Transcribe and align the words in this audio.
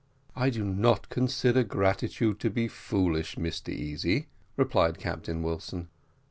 "I 0.35 0.49
do 0.49 0.65
not 0.65 1.09
consider 1.09 1.61
gratitude 1.63 2.39
to 2.39 2.49
be 2.49 2.67
foolish, 2.67 3.35
Mr 3.35 3.69
Easy," 3.69 4.29
replied 4.57 4.97
Captain 4.97 5.43
Wilson. 5.43 5.89